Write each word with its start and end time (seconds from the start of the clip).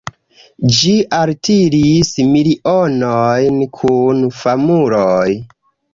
Ĝi 0.77 0.93
altiris 1.17 2.09
milionojn 2.31 3.61
kun 3.81 4.27
famuloj. 4.39 5.29